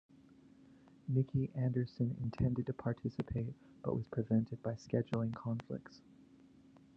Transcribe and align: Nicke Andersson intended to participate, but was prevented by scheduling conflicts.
Nicke 1.07 1.51
Andersson 1.55 2.17
intended 2.23 2.65
to 2.65 2.73
participate, 2.73 3.53
but 3.83 3.95
was 3.95 4.07
prevented 4.07 4.63
by 4.63 4.71
scheduling 4.73 5.31
conflicts. 5.35 6.01